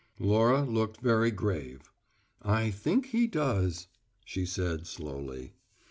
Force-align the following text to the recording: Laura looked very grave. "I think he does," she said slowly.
Laura 0.17 0.63
looked 0.63 0.99
very 0.99 1.29
grave. 1.29 1.91
"I 2.41 2.71
think 2.71 3.05
he 3.09 3.27
does," 3.27 3.85
she 4.25 4.47
said 4.47 4.87
slowly. 4.87 5.53